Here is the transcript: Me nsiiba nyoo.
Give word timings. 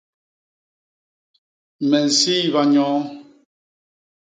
Me 1.89 1.99
nsiiba 2.07 2.61
nyoo. 2.71 2.99